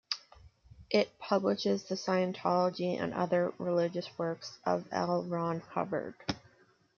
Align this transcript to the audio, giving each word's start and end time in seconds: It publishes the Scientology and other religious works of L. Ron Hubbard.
It 0.89 1.15
publishes 1.19 1.83
the 1.83 1.93
Scientology 1.93 2.99
and 2.99 3.13
other 3.13 3.53
religious 3.59 4.09
works 4.17 4.57
of 4.65 4.87
L. 4.91 5.21
Ron 5.25 5.59
Hubbard. 5.59 6.15